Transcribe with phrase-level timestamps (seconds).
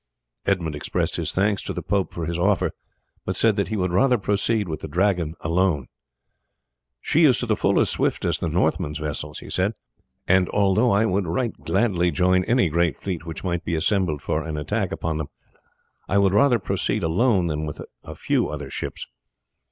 [0.47, 2.71] Edmund expressed his thanks to the pope for his offer,
[3.23, 5.89] but said that he would rather proceed with the Dragon alone.
[6.99, 9.75] "She is to the full as swift as the Northmen's vessels," he said;
[10.27, 14.41] "and although I would right gladly join any great fleet which might be assembled for
[14.41, 15.27] an attack upon them,
[16.09, 19.05] I would rather proceed alone than with a few other ships.